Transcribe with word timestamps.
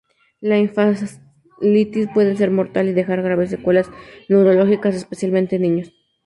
La 0.39 0.57
encefalitis 0.57 2.07
puede 2.11 2.35
ser 2.35 2.49
mortal 2.49 2.89
o 2.89 2.93
dejar 2.93 3.21
graves 3.21 3.51
secuelas 3.51 3.91
neurológicas, 4.29 4.95
especialmente 4.95 5.57
en 5.57 5.61
niños. 5.61 5.93